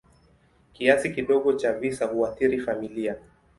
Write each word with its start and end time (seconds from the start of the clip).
Kiasi 0.73 1.09
kidogo 1.11 1.53
cha 1.53 1.73
visa 1.73 2.05
huathiri 2.05 2.59
familia. 2.59 3.15